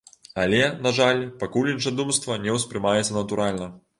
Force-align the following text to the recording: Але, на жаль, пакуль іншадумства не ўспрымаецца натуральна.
Але, 0.43 0.61
на 0.85 0.93
жаль, 0.99 1.19
пакуль 1.43 1.69
іншадумства 1.75 2.39
не 2.47 2.57
ўспрымаецца 2.57 3.19
натуральна. 3.21 3.71